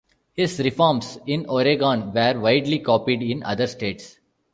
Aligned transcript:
His 0.33 0.57
reforms 0.57 1.19
in 1.27 1.45
Oregon 1.47 2.11
were 2.11 2.39
widely 2.39 2.79
copied 2.79 3.21
in 3.21 3.43
other 3.43 3.67
states. 3.67 4.17